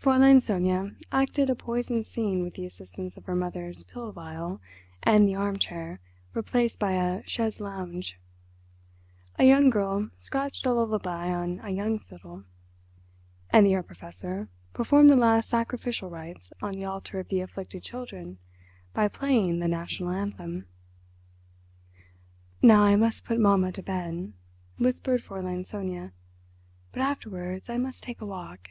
Fräulein 0.00 0.40
Sonia 0.40 0.92
acted 1.10 1.50
a 1.50 1.56
poison 1.56 2.04
scene 2.04 2.44
with 2.44 2.54
the 2.54 2.64
assistance 2.64 3.16
of 3.16 3.24
her 3.24 3.34
mother's 3.34 3.82
pill 3.82 4.12
vial 4.12 4.60
and 5.02 5.26
the 5.26 5.34
arm 5.34 5.58
chair 5.58 5.98
replaced 6.34 6.78
by 6.78 6.92
a 6.92 7.26
"chaise 7.26 7.58
longue"; 7.58 8.04
a 9.40 9.44
young 9.44 9.70
girl 9.70 10.08
scratched 10.18 10.66
a 10.66 10.72
lullaby 10.72 11.34
on 11.34 11.58
a 11.64 11.70
young 11.70 11.98
fiddle; 11.98 12.44
and 13.50 13.66
the 13.66 13.72
Herr 13.72 13.82
Professor 13.82 14.48
performed 14.72 15.10
the 15.10 15.16
last 15.16 15.48
sacrificial 15.48 16.08
rites 16.08 16.52
on 16.62 16.74
the 16.74 16.84
altar 16.84 17.18
of 17.18 17.26
the 17.26 17.40
afflicted 17.40 17.82
children 17.82 18.38
by 18.94 19.08
playing 19.08 19.58
the 19.58 19.66
National 19.66 20.10
Anthem. 20.10 20.66
"Now 22.62 22.84
I 22.84 22.94
must 22.94 23.24
put 23.24 23.40
mamma 23.40 23.72
to 23.72 23.82
bed," 23.82 24.32
whispered 24.78 25.22
Fräulein 25.22 25.66
Sonia. 25.66 26.12
"But 26.92 27.00
afterwards 27.00 27.68
I 27.68 27.78
must 27.78 28.04
take 28.04 28.20
a 28.20 28.26
walk. 28.26 28.68